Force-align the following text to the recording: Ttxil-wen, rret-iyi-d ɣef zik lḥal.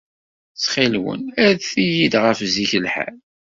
Ttxil-wen, 0.53 1.21
rret-iyi-d 1.45 2.13
ɣef 2.23 2.39
zik 2.53 2.71
lḥal. 2.85 3.15